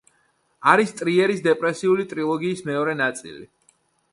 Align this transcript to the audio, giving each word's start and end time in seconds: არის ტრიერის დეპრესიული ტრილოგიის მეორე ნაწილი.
არის 0.71 0.93
ტრიერის 1.01 1.43
დეპრესიული 1.49 2.07
ტრილოგიის 2.15 2.65
მეორე 2.71 2.97
ნაწილი. 3.03 3.47